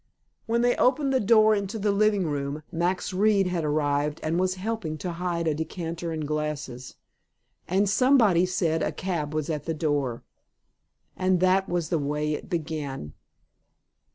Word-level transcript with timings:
When 0.47 0.61
they 0.61 0.75
opened 0.77 1.13
the 1.13 1.19
door 1.19 1.53
into 1.53 1.77
the 1.77 1.91
living 1.91 2.25
room, 2.25 2.63
Max 2.71 3.13
Reed 3.13 3.45
had 3.45 3.63
arrived 3.63 4.19
and 4.23 4.39
was 4.39 4.55
helping 4.55 4.97
to 4.97 5.11
hide 5.11 5.47
a 5.47 5.53
decanter 5.53 6.11
and 6.11 6.27
glasses, 6.27 6.95
and 7.67 7.87
somebody 7.87 8.47
said 8.47 8.81
a 8.81 8.91
cab 8.91 9.31
was 9.35 9.47
at 9.47 9.65
the 9.65 9.75
door. 9.75 10.23
And 11.15 11.39
that 11.41 11.69
was 11.69 11.89
the 11.89 11.99
way 11.99 12.33
it 12.33 12.49
began. 12.49 13.13